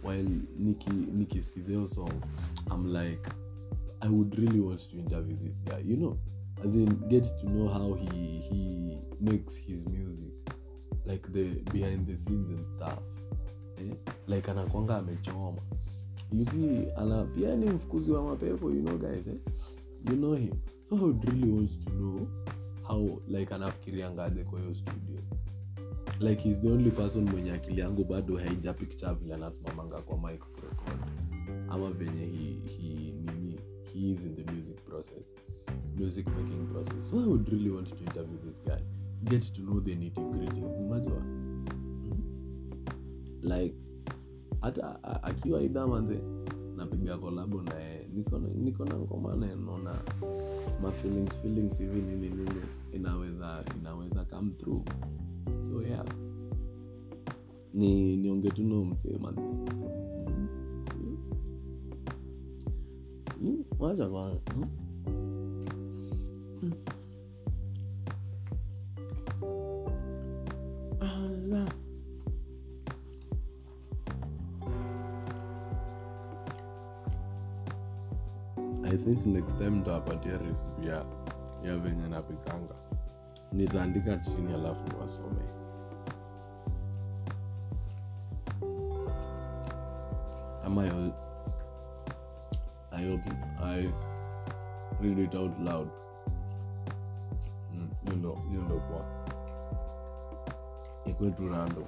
while 0.04 0.30
niki 0.58 0.90
nikisikiza 0.90 1.88
song 1.88 2.12
i'm 2.74 2.86
like 2.86 3.30
i 4.00 4.08
would 4.08 4.34
really 4.34 4.60
want 4.60 4.88
to 4.90 4.96
interview 4.96 5.36
this 5.36 5.56
guy 5.64 5.90
you 5.90 5.96
know 5.96 6.16
as 6.64 6.74
in 6.74 6.88
get 7.08 7.24
to 7.40 7.46
know 7.46 7.68
how 7.68 7.94
he 7.94 8.40
he 8.40 8.98
makes 9.20 9.56
his 9.56 9.86
music 9.86 10.32
like 11.06 11.32
the 11.32 11.44
behind 11.72 12.06
the 12.06 12.16
scenes 12.16 12.50
and 12.50 12.66
stuff 12.76 12.98
eh? 13.78 13.94
like 14.26 14.50
anakwanga 14.50 14.96
amechoma. 14.96 15.60
You 16.32 16.44
see 16.44 16.86
ana 16.96 17.26
ni 17.56 17.70
mfukuzi 17.70 18.10
wa 18.10 18.22
mapepo 18.22 18.70
you 18.70 18.82
know 18.82 18.98
guys 18.98 19.26
eh? 19.26 19.38
you 20.10 20.16
know 20.16 20.34
him. 20.34 20.52
So 20.82 20.96
i 20.96 21.26
really 21.30 21.50
want 21.50 21.84
to 21.84 21.90
know 21.90 22.28
how 22.82 23.20
like 23.28 23.54
anafikiriangaje 23.54 24.44
kwa 24.44 24.60
hiyo 24.60 24.74
studio. 24.74 25.20
Like 26.20 26.42
he's 26.42 26.60
the 26.60 26.68
only 26.70 26.90
person 26.90 27.24
mwenye 27.30 27.52
akili 27.52 27.80
yangu 27.80 28.04
bado 28.04 28.36
haija 28.36 28.72
picture 28.74 29.14
vile 29.14 29.34
anasimamanga 29.34 30.02
kwa 30.02 30.18
mic 30.30 30.40
kurecord 30.40 30.98
ama 31.68 31.90
venye 31.90 32.26
he, 32.26 32.68
he, 32.68 33.12
nini 33.12 33.60
he 33.92 33.98
is 34.10 34.20
in 34.22 34.36
the 34.36 34.52
music 34.52 34.84
process 34.84 35.24
music 35.98 36.26
making 36.26 36.66
process. 36.72 37.12
I 37.12 37.16
would 37.26 37.48
really 37.52 37.70
want 37.70 37.88
to 37.88 37.96
interview 37.96 38.38
this 38.44 38.58
guy? 38.66 38.82
Get 39.24 39.52
to 39.54 39.62
know 39.62 39.80
the 39.80 39.94
nitty-gritties 39.94 40.80
unajua? 40.80 41.20
Mhm. 41.20 42.22
like 43.42 43.74
hata 44.60 45.02
a- 45.04 45.22
idha 45.22 45.62
idhamanze 45.62 46.18
napiga 46.76 47.18
kolabo 47.18 47.62
naye. 47.62 48.06
Niko 48.14 48.38
na- 48.38 48.98
ngoma 48.98 49.36
naenona 49.36 50.02
ma 50.82 50.92
feelings 50.92 51.78
hivi 51.78 52.00
nini 52.02 52.28
nini 52.28 52.50
inaweza 52.92 53.64
inaweza 53.80 54.24
come 54.24 54.50
through. 54.50 54.82
So 55.70 55.82
yeah. 55.82 56.04
Ni 57.74 58.16
niongee 58.16 58.50
tu 58.50 58.62
no 58.62 58.84
msema 58.84 59.32
wacha 63.78 64.08
kwanza 64.08 64.40
think 79.08 79.26
next 79.26 79.58
time 79.58 79.70
ntawapatia 79.80 80.38
recipe 80.38 80.86
ya, 80.86 81.04
ya 81.64 81.76
venye 81.78 82.08
napikanga 82.08 82.74
nitaandika 83.52 84.16
chini 84.16 84.54
alafu 84.54 84.80
niwasome 84.92 85.40
ama 90.64 90.82
I, 90.84 91.12
I 92.92 93.10
hope 93.10 93.30
I 93.62 93.88
read 95.00 95.18
it 95.18 95.34
out 95.34 95.58
loud. 95.60 95.88
Mm, 97.74 97.88
hiyo 98.04 98.16
ndo 98.16 98.32
kwa 98.32 98.42
ndo 98.44 98.80
poa. 98.80 99.04
Ikwetu 101.04 101.48
random. 101.48 101.84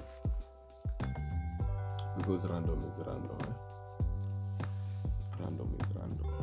Because 2.17 2.47
random 2.47 2.83
is 2.85 3.05
random 3.07 3.37
eh? 3.39 3.55
random 5.41 5.67
is 5.79 5.95
random 5.95 6.40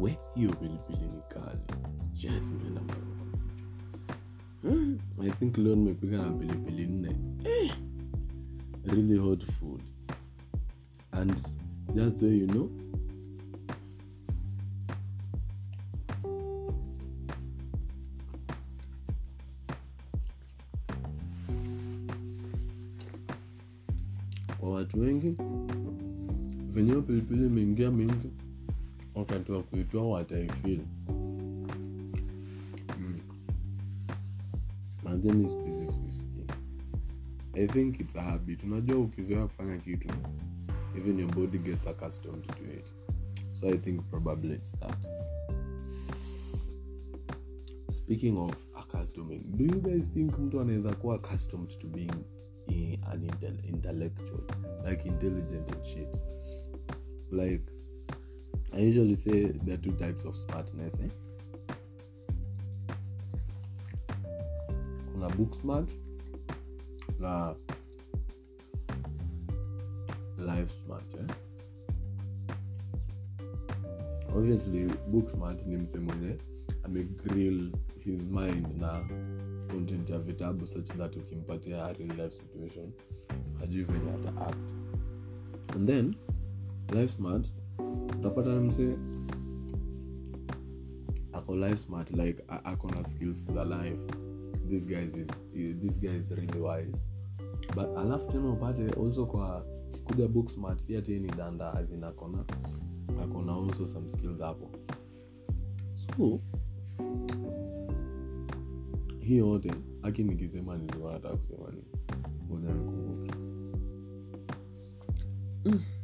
we 0.00 0.18
hiyo 0.34 0.50
pilipili 0.52 1.08
ni 1.14 1.22
kali 1.28 1.60
Shit, 2.14 2.30
nimeenda 2.44 2.80
mbali. 2.80 3.00
Kwa 3.00 3.26
kichwa. 3.26 4.76
Mm, 4.76 4.98
i 5.22 5.30
think 5.30 5.58
leo 5.58 5.74
nimepika 5.76 6.16
na 6.16 6.30
pilipili 6.32 6.86
nne. 6.86 7.16
Eh, 7.44 7.72
really 8.84 9.16
hot 9.18 9.44
food. 9.46 9.80
And 11.12 11.34
just 11.94 12.20
so 12.20 12.26
you 12.26 12.46
know 12.46 12.70
kwa 24.60 24.70
watu 24.70 25.00
wengi 25.00 25.34
venye 26.70 26.88
hiyo 26.90 27.02
pilipili 27.02 27.46
imeingia 27.46 27.90
mingi 27.90 28.30
wakati 29.14 29.52
wa 29.52 29.62
kuitoa 29.62 30.08
wataifil 30.10 30.80
manzeni 35.04 35.48
spisisiski 35.48 36.44
i 37.54 37.66
think 37.66 38.00
its 38.00 38.16
a 38.16 38.22
habit. 38.22 38.64
Unajua 38.64 38.98
ukizoea 38.98 39.46
kufanya 39.46 39.76
kitu 39.78 40.08
even 40.96 41.18
your 41.18 41.34
body 41.34 41.58
gets 41.58 41.86
accustomed 41.86 42.46
to 42.46 42.64
it. 42.78 42.92
So 43.52 43.66
i 43.68 43.78
think 43.78 44.00
probably 44.10 44.54
it's 44.54 44.72
that. 44.72 45.06
Speaking 47.90 48.36
of 48.38 48.54
accustoming 48.74 49.42
do 49.56 49.64
you 49.64 49.80
guys 49.80 50.08
think 50.08 50.38
mtu 50.38 50.60
anaweza 50.60 50.94
kuwa 50.94 51.14
accustomed 51.14 51.78
to 51.78 51.88
being 51.88 52.12
an 53.02 53.20
intel- 53.24 53.68
intellectual? 53.68 54.40
Like 54.90 55.08
intelligent 55.08 55.70
and 55.70 55.84
shit. 55.84 56.20
Like 57.30 57.62
i 58.72 58.88
usually 58.88 59.16
say 59.16 59.46
there 59.64 59.74
are 59.74 59.82
two 59.82 59.92
types 59.92 60.24
of 60.24 60.34
smartness 60.36 60.94
eh? 60.94 61.08
kuna 65.12 65.28
book 65.28 65.54
smart 65.54 65.92
na 67.18 67.54
life 70.38 70.68
smart 70.84 71.14
eh? 71.14 71.34
obviously 74.36 74.84
book 75.10 75.28
smart 75.30 75.66
ni 75.66 75.76
mse 75.76 75.98
mwenye 75.98 76.36
amegrill 76.82 77.72
his 78.04 78.22
mind 78.26 78.66
na 78.80 79.08
content 79.72 80.10
ya 80.10 80.18
vitabu 80.18 80.66
such 80.66 80.88
that 80.96 81.16
ukimpatia 81.16 81.92
real 81.92 82.16
life 82.16 82.30
situation 82.30 82.92
hajui 83.60 83.84
venye 83.84 84.10
ata 84.12 84.40
act 84.46 84.70
and 85.76 85.86
then 85.88 86.14
life 86.92 87.08
smart 87.12 87.52
utapata 88.20 88.50
ako 91.32 91.56
life 91.56 91.76
smart 91.76 92.10
like 92.10 92.42
ako 92.48 92.88
na 92.92 93.02
skills 93.04 93.44
za 93.48 93.64
life. 93.64 94.00
This 94.68 94.84
guy 94.84 95.08
is 95.08 95.42
this 95.80 95.96
guy 95.96 96.18
is 96.20 96.30
really 96.30 96.60
wise. 96.60 97.00
But 97.74 97.96
alafu 97.96 98.28
tena 98.28 98.52
upate 98.52 98.92
also 99.00 99.26
kwa 99.26 99.64
kuja 100.04 100.28
book 100.28 100.48
smart 100.48 100.80
si 100.80 100.96
ati 100.96 101.18
ni 101.18 101.28
danda 101.28 101.74
azin 101.74 102.04
akona 102.04 102.44
akona 103.22 103.52
also 103.52 103.86
some 103.86 104.08
skills 104.08 104.40
hapo. 104.40 104.70
So 105.96 106.40
hii 109.20 109.36
yote 109.36 109.72
aki 110.02 110.24
nikisema 110.24 110.76
nilikuwa 110.76 111.12
nataka 111.12 111.36
kusema 111.36 111.70
ni 111.70 111.82
ngoja 112.48 112.74
nikumbuke 112.74 113.30
oh, 115.66 115.99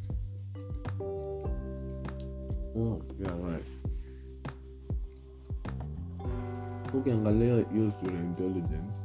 ukiangalia 7.10 7.64
hiyo 7.72 7.90
story 7.90 8.16
intelligence. 8.18 9.02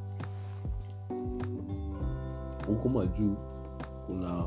Huko 2.68 2.90
majuu 2.90 3.36
kuna 4.08 4.46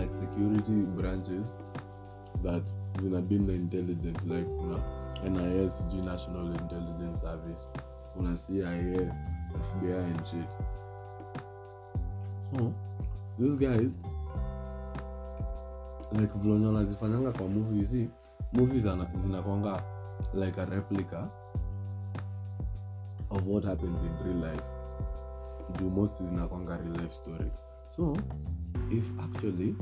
like 0.00 0.12
security 0.12 0.72
branches 0.72 1.54
that 2.42 2.74
zina 3.02 3.46
na 3.46 3.52
intelligence 3.52 4.26
like 4.26 4.44
kuna 4.44 4.78
nis 5.30 5.78
sijui 5.78 6.02
national 6.02 6.46
intelligence 6.46 7.20
service 7.20 7.60
kuna 8.14 8.36
cia 8.36 9.12
fbi 9.60 9.92
and 9.92 10.24
shit. 10.24 10.50
So 12.50 12.72
these 13.38 13.56
guys 13.56 13.98
like 16.12 16.38
vilonye 16.38 16.66
wanazifanyanga 16.66 17.32
kwa 17.32 17.48
movies 17.48 17.90
hii 17.92 18.08
movies 18.52 18.82
zina- 18.82 19.10
zinakwanga 19.14 19.82
like 20.34 20.58
a 20.58 20.66
replica 20.66 21.28
of 23.30 23.46
what 23.46 23.64
happens 23.64 24.00
in 24.02 24.12
real 24.24 24.36
life. 24.50 24.62
Juu 25.78 25.90
most 25.90 26.22
zinakwanga 26.22 26.76
real 26.84 26.94
life 26.94 27.12
stories. 27.12 27.52
So 27.88 28.16
if 28.90 29.10
actually 29.20 29.74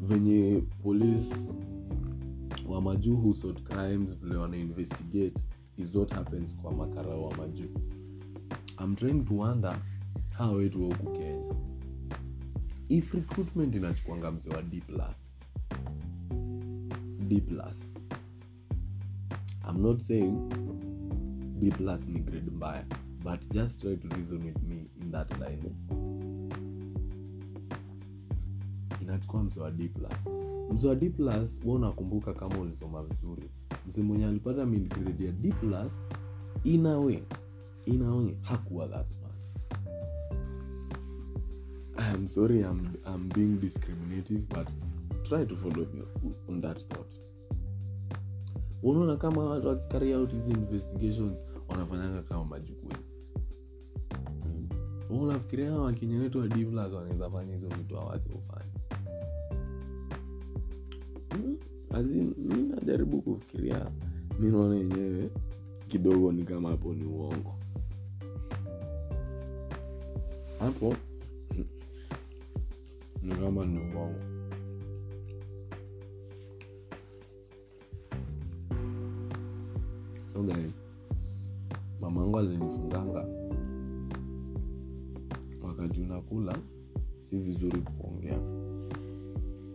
venye 0.00 0.62
police 0.82 1.34
wa 2.66 2.80
majuu 2.80 3.16
who 3.16 3.34
sort 3.34 3.62
crimes 3.64 4.10
vile 4.22 4.36
wana 4.36 4.56
investigate 4.56 5.42
is 5.76 5.94
what 5.94 6.10
happens 6.12 6.56
kwa 6.56 6.72
makara 6.72 7.14
wa 7.16 7.36
majuu 7.36 7.68
i'm 8.80 8.96
trying 8.96 9.24
to 9.24 9.34
wonder 9.34 9.76
how 10.38 10.60
it 10.60 10.74
wa 10.74 10.86
huku 10.86 11.12
kenya. 11.12 11.54
If 12.88 13.14
recruitment 13.14 13.74
inachukwanga 13.74 14.30
mse 14.32 14.50
wa 14.50 14.62
d 14.62 14.80
plus 14.80 15.16
d 17.28 17.40
plus 17.40 17.91
i'm 19.70 19.82
not 19.82 20.02
saying 20.02 20.48
b 21.60 21.70
plus 21.70 22.08
ni 22.08 22.20
grade 22.20 22.50
mbaya 22.50 22.84
but 23.24 23.50
just 23.52 23.80
try 23.80 23.96
to 23.96 24.08
reason 24.16 24.44
with 24.44 24.62
me 24.62 24.86
in 25.00 25.12
that 25.12 25.30
line. 25.38 25.62
Eh? 25.66 25.96
inachukua 29.02 29.42
mse 29.42 29.60
wa 29.60 29.70
d 29.70 29.88
plus. 29.88 30.26
Mse 30.72 30.88
wa 30.88 30.94
d 30.94 31.10
plus 31.10 31.60
wa 31.64 31.74
unakumbuka 31.74 32.34
kama 32.34 32.58
ulisoma 32.58 33.02
vizuri. 33.02 33.50
Mse 33.88 34.02
mwenye 34.02 34.26
alipata 34.26 34.66
mid 34.66 34.88
grade 34.88 35.24
ya 35.24 35.32
d 35.32 35.52
plus 35.52 35.92
inawe 36.64 37.22
inawe 37.86 38.38
hakuwa 38.42 38.88
that 38.88 39.06
smart. 39.12 39.50
I'm 42.14 42.28
sorry 42.28 42.60
I'm, 42.60 42.86
i'm 43.06 43.28
being 43.28 43.60
discriminative 43.60 44.40
but 44.48 44.68
try 45.22 45.46
to 45.46 45.56
follow 45.56 45.86
me 45.94 46.02
on 46.48 46.60
that 46.60 46.78
thought 46.88 47.21
unaona 48.82 49.16
kama 49.16 49.44
watu 49.44 49.68
wakicarry 49.68 50.14
out 50.14 50.32
hizi 50.32 50.50
investigations 50.50 51.44
wanafanyanga 51.68 52.22
kama 52.22 52.44
majukui 52.44 52.96
mm. 54.46 54.68
unafikiria 55.10 55.72
wakenya 55.72 56.18
wetu 56.20 56.38
wa 56.38 56.48
wanaweza 56.96 57.30
fanya 57.30 57.54
hizo 57.54 57.68
vitu 57.68 57.98
awazi 57.98 58.28
ufanya 58.28 58.72
mm. 61.38 61.56
Mi 62.38 62.62
najaribu 62.62 63.22
kufikiria 63.22 63.90
mi 64.40 64.50
naona 64.50 64.74
yenyewe 64.76 65.30
kidogo 65.88 66.32
ni 66.32 66.44
kama 66.44 66.68
hapo 66.68 66.94
ni 66.94 67.04
uongo 67.04 67.54
hapo 70.58 70.94
mm, 71.56 71.64
ni 73.22 73.34
kama 73.34 73.64
ni 73.66 73.78
uongo 73.94 74.31
so 80.32 80.42
guys 80.42 80.80
mamangu 82.00 82.38
alinifunzanga. 82.38 83.26
Wakati 85.62 86.00
unakula 86.00 86.58
si 87.20 87.38
vizuri 87.38 87.80
kuongea. 87.80 88.38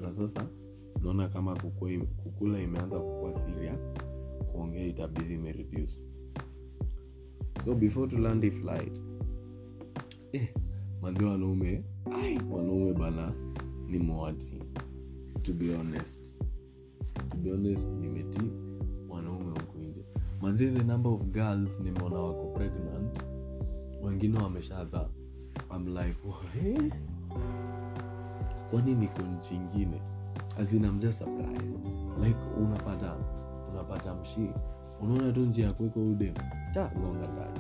Na 0.02 0.14
sasa 0.16 0.48
naona 1.04 1.30
kama 1.30 1.56
kukua, 1.56 1.90
kukula 2.24 2.62
imeanza 2.62 3.00
kukua 3.00 3.34
serious 3.34 3.90
kuongea 4.52 4.86
itabidi 4.86 5.34
imereduce 5.34 6.00
so 7.66 7.76
before 7.76 8.08
to 8.08 8.18
land 8.18 8.52
flight 8.52 9.02
eh, 10.32 10.54
manzi 11.02 11.24
wanaume 11.26 11.84
wanaume 12.52 12.94
bana 12.94 13.34
ni 13.88 13.98
moati. 14.00 14.60
To 15.44 15.54
be 15.54 15.76
honest 15.76 16.38
to 17.32 17.38
be 17.38 17.52
honest 17.52 17.88
nimeti 17.90 18.40
wanaume 18.40 18.52
huku 18.52 18.67
nje 20.42 20.42
manzi 20.42 20.72
the 20.72 20.84
number 20.84 21.12
of 21.12 21.22
girls 21.32 21.80
nimeona 21.80 22.20
wako 22.20 22.44
pregnant. 22.46 23.24
Wengine 24.02 24.40
wameshadha 24.40 25.10
amlike 25.70 26.18
"What? 26.28 26.94
kwani 28.72 28.94
niko 28.96 29.22
nchi 29.22 29.56
ingine 29.56 30.02
azinamja 30.60 31.12
surprised. 31.12 31.80
Like 32.24 32.38
unapata 32.58 33.16
unapata 33.72 34.16
mshi. 34.16 34.50
Unaona 35.02 35.32
tu 35.32 35.40
njia 35.46 35.66
ya 35.66 35.74
kuweka 35.74 36.00
udem 36.00 36.34
ta 36.74 36.88
gonga 36.88 37.28
ndani 37.28 37.60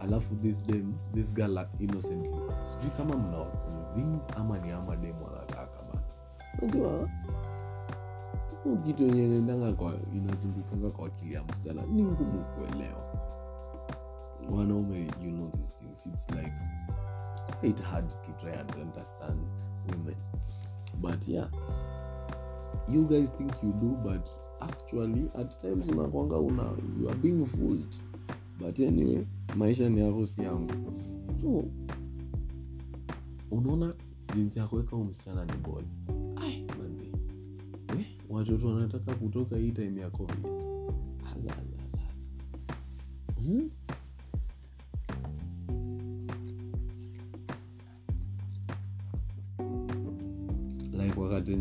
alafu 0.00 0.34
this 0.36 0.62
dem 0.62 0.94
this 1.14 1.34
girl 1.34 1.50
like 1.58 1.70
innocently. 1.84 2.40
Sijui 2.62 2.90
kama 2.90 3.16
mna 3.16 3.46
ama 4.36 4.58
ni 4.58 4.70
ama 4.70 4.96
dem 4.96 5.14
wanataka 5.22 5.82
bana 5.82 6.02
unajua 6.62 7.08
huu 8.64 8.76
kitu 8.76 9.02
yenye 9.02 9.36
inazungukanga 10.14 10.90
kwa 10.90 11.06
akili 11.06 11.34
ya 11.34 11.44
msichana 11.44 11.82
ni 11.86 12.02
ngumu 12.02 12.44
kuelewa. 12.44 13.10
Wanaume 14.50 14.98
you 15.24 15.30
know 15.32 15.50
these 15.50 15.72
things 15.72 16.06
it's 16.06 16.30
like 16.30 16.52
quite 17.60 17.82
hard 17.82 18.08
to 18.08 18.32
try 18.32 18.52
and 18.52 18.74
understand 18.76 19.40
women. 19.90 20.16
But 21.00 21.28
yeah 21.28 21.48
you 22.88 23.06
guys 23.06 23.32
think 23.32 23.52
you 23.62 23.72
do 23.72 23.96
but 24.02 24.28
actually 24.60 25.30
at 25.34 25.60
times 25.60 25.88
unakwanga 25.88 26.38
una 26.38 26.64
you 27.00 27.08
are 27.08 27.18
being 27.18 27.44
fooled. 27.46 27.94
But 28.58 28.80
anyway 28.80 29.26
maisha 29.56 29.88
ni 29.88 30.00
yako 30.00 30.26
si 30.26 30.42
yangu. 30.42 30.72
So 31.42 31.64
unaona 33.50 33.94
jinsi 34.34 34.58
ya 34.58 34.66
kuweka 34.66 34.96
msichana 34.96 35.44
ni 35.44 35.52
eh, 35.52 36.19
watoto 38.30 38.68
wanataka 38.68 39.14
kutoka 39.14 39.56
hii 39.56 39.72
time 39.72 40.00
ya 40.00 40.10
covid 40.10 40.46
ala, 40.46 41.52
ala, 41.52 41.52
ala. 41.52 42.06
Hmm? 43.34 43.70
like 50.92 51.20
wakati 51.20 51.56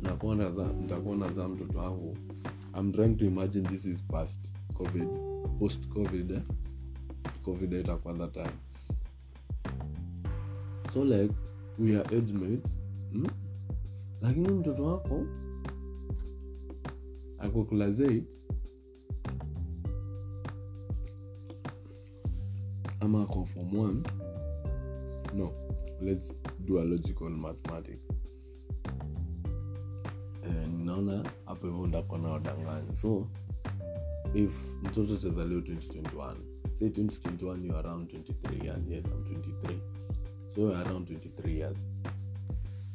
nakuwa 0.00 0.36
nitakuwa 0.80 1.16
mtoto 1.48 1.78
wangu 1.78 2.16
i'm 2.78 2.92
trying 2.92 3.14
to 3.14 3.26
imagine 3.26 3.68
this 3.68 3.84
is 3.84 4.04
past 4.04 4.54
covid 4.74 5.08
post 5.58 5.88
covid 5.88 6.30
eh? 6.30 6.42
covid 7.42 7.72
itakuwa 7.72 8.14
that 8.14 8.32
time 8.32 8.56
so 10.92 11.04
like 11.04 11.34
we 11.78 11.96
are 12.00 12.16
age 12.18 12.32
mates 12.32 12.78
hmm? 13.12 13.26
Lakini 14.20 14.48
mtoto 14.48 14.82
wako 14.84 15.26
ako 17.38 17.64
class 17.64 17.98
8 18.00 18.22
ama 23.00 23.22
ako 23.22 23.44
form 23.44 23.68
1 23.68 24.02
no 25.34 25.52
let's 26.00 26.40
do 26.66 26.80
a 26.80 26.84
logical 26.84 27.30
mathematic 27.30 27.98
naona 30.42 30.66
ninaona 30.66 31.30
hapo 31.44 31.66
hivyo 31.66 31.86
ndako 31.86 32.18
na 32.18 32.82
so 32.92 33.26
if 34.34 34.50
mtoto 34.82 35.14
atazaliwa 35.14 35.60
2021 35.60 36.34
say 36.72 36.88
2021 36.88 37.66
you 37.66 37.76
around 37.76 38.10
23 38.12 38.64
years. 38.64 38.88
Yes 38.88 39.04
i'm 39.04 39.22
23 39.22 39.78
so 40.48 40.76
around 40.76 41.10
23 41.10 41.50
years 41.58 41.86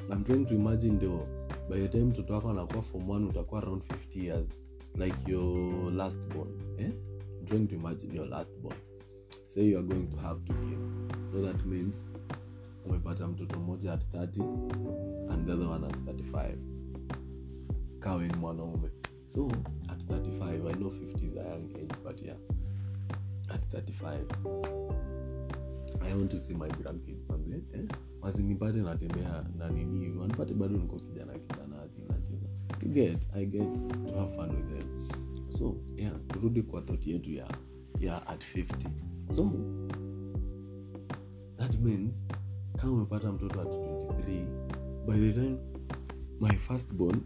i'm 0.10 0.24
trying 0.24 0.46
to 0.46 0.54
imagine 0.56 1.00
though 1.00 1.28
by 1.70 1.80
the 1.80 1.88
time 1.88 2.04
mtoto 2.06 2.34
wako 2.34 2.50
anakuwa 2.50 2.82
form 2.82 3.10
one 3.10 3.26
utakuwa 3.26 3.62
around 3.64 3.82
50 3.84 4.24
years 4.26 4.48
like 4.96 5.32
your 5.32 5.94
last 5.94 6.20
born 6.34 6.50
eh? 6.78 6.92
I'm 7.40 7.46
trying 7.48 7.68
to 7.68 7.76
imagine 7.76 8.16
your 8.16 8.28
last 8.28 8.52
born 8.62 8.76
say 9.48 9.70
you 9.70 9.78
are 9.78 9.88
going 9.88 10.08
to 10.08 10.18
have 10.18 10.42
two 10.46 10.54
kids 10.54 10.96
so 11.32 11.42
that 11.42 11.66
means 11.66 12.10
umepata 12.86 13.28
mtoto 13.28 13.60
mmoja 13.60 13.94
at 13.94 14.04
30 14.14 14.42
and 15.34 15.46
the 15.46 15.52
other 15.54 15.68
one 15.68 15.86
at 15.88 15.96
35 15.96 16.56
kawe 18.00 18.28
mwanaume 18.40 18.90
so 19.28 19.52
at 19.88 20.04
35 20.10 20.68
i 20.70 20.74
know 20.74 20.90
50 20.90 21.26
is 21.26 21.38
a 21.38 21.50
young 21.50 21.70
age 21.76 21.94
but 22.04 22.22
yeah 22.22 22.38
at 23.50 23.62
35 23.74 24.26
i 26.02 26.14
want 26.14 26.32
to 26.32 26.40
see 26.40 26.54
my 26.54 26.68
grandkids 26.70 27.30
eh? 27.74 27.86
Wasinipate 28.22 28.82
natembea 28.82 29.46
na 29.58 29.70
nini 29.70 30.00
hivi. 30.00 30.18
Wanipate 30.18 30.54
bado 30.54 30.78
niko 30.78 30.96
kijana 30.96 31.34
kijanazi 31.40 32.02
nacheza. 32.10 32.48
Get 32.88 33.30
i 33.34 33.46
get 33.46 33.74
to 34.08 34.16
have 34.20 34.36
fun 34.36 34.50
with 34.50 34.80
them. 34.80 35.08
So 35.50 35.76
yeah 35.96 36.14
turudi 36.28 36.62
kwa 36.62 36.82
thought 36.82 37.08
yetu 37.08 37.32
ya 37.32 37.48
ya 38.00 38.28
at 38.28 38.44
50 38.56 38.90
so 39.32 39.52
that 41.58 41.80
means 41.80 42.28
kama 42.78 42.94
umepata 42.94 43.32
mtoto 43.32 43.62
at 43.62 43.68
23 43.68 44.46
by 45.08 45.20
the 45.20 45.34
time 45.34 45.58
my 46.40 46.54
first 46.54 46.94
born 46.94 47.22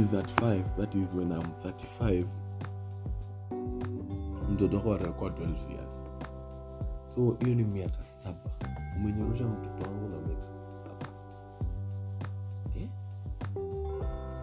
is 0.00 0.14
at 0.14 0.40
5 0.40 0.62
that 0.76 0.94
is 0.94 1.14
when 1.14 1.30
i'm 1.32 1.42
35 2.00 2.24
mtoto 4.52 4.76
wako 4.76 4.94
atakuwa 4.94 5.30
12 5.30 5.70
years. 5.70 5.92
So 7.14 7.36
hiyo 7.44 7.54
ni 7.54 7.64
miaka 7.64 8.02
saba 8.02 8.50
umenyorosha 8.96 9.44
mtoto 9.44 9.90
wangu 9.90 10.08
na 10.08 10.16
miaka 10.18 10.52
saba. 10.82 11.06
Eh? 12.76 12.88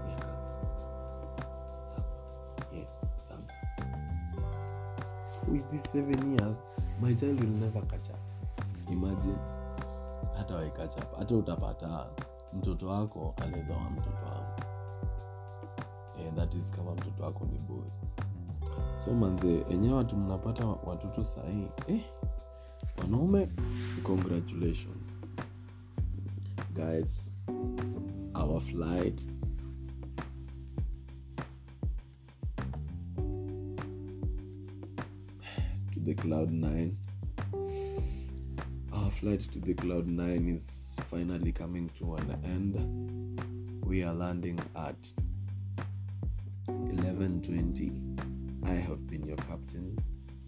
miaka 0.08 0.34
saba. 1.82 2.08
Yes 2.74 3.00
saba. 3.28 3.54
So 5.24 5.40
with 5.52 5.70
these 5.72 5.90
seven 5.90 6.32
years 6.32 6.58
my 7.02 7.14
child 7.16 7.40
will 7.40 7.50
never 7.60 7.82
catch 7.88 8.10
up. 8.10 8.20
Imagine. 8.92 9.38
Hata 10.38 10.56
wai 10.56 10.68
up. 10.68 11.18
Hata 11.18 11.36
utapata 11.36 12.06
mtoto 12.54 12.88
wako 12.88 13.34
anaezawa 13.38 13.90
mtoto 13.90 14.26
wangu. 14.26 14.62
Eh, 16.20 16.34
that 16.36 16.54
is 16.56 16.72
kama 16.72 16.92
mtoto 16.92 17.24
wako 17.24 17.46
ni 17.46 17.60
boy. 17.60 17.88
So 19.06 19.14
manze 19.14 19.66
enyewe 19.70 19.94
watu 19.94 20.18
mnapata 20.18 20.66
watoto 20.68 21.24
sahii 21.24 21.68
eh, 21.88 22.02
wanaume 23.10 23.50
congratulations. 24.04 25.20
Guys 26.76 27.22
our 28.36 28.60
flight 28.60 29.18
to 35.92 36.00
the 36.00 36.14
cloud 36.14 36.52
nine. 36.52 36.98
Our 38.94 39.12
flight 39.12 39.40
to 39.40 39.60
the 39.60 39.74
cloud 39.74 40.08
nine 40.08 40.48
is 40.48 40.96
finally 41.08 41.52
coming 41.52 41.90
to 42.00 42.16
an 42.16 42.40
end. 42.46 42.78
We 43.84 44.04
are 44.04 44.14
landing 44.14 44.60
at 44.76 45.14
11:20 46.68 47.92
i 48.64 48.74
have 48.74 49.08
been 49.08 49.24
your 49.26 49.38
captain 49.38 49.98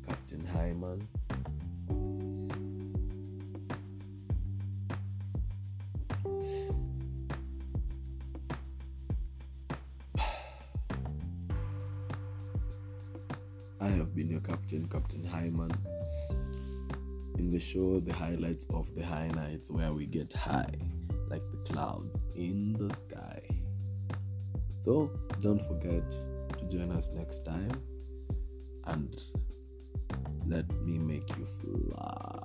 captain 0.05 0.45
hyman 0.45 1.07
captain, 14.71 14.87
Captain 14.87 15.23
Hyman. 15.25 15.71
In 17.37 17.51
the 17.51 17.59
show, 17.59 17.99
the 17.99 18.13
highlights 18.13 18.65
of 18.69 18.93
the 18.95 19.03
high 19.03 19.27
nights 19.29 19.69
where 19.69 19.91
we 19.91 20.05
get 20.05 20.31
high, 20.31 20.73
like 21.29 21.41
the 21.51 21.73
clouds 21.73 22.17
in 22.35 22.73
the 22.73 22.93
sky. 22.95 23.41
So, 24.79 25.11
don't 25.41 25.61
forget 25.67 26.09
to 26.57 26.65
join 26.69 26.91
us 26.91 27.09
next 27.13 27.43
time 27.43 27.71
and 28.87 29.21
let 30.47 30.71
me 30.81 30.97
make 30.97 31.29
you 31.37 31.45
fly. 31.91 32.40